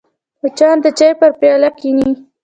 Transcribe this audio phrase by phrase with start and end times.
[0.41, 2.11] مچان د چای پر پیاله کښېني